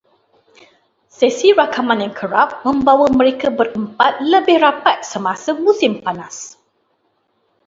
[1.17, 6.35] Sesi rakaman yang kerap membawa mereka berempat lebih rapat semasa musim panas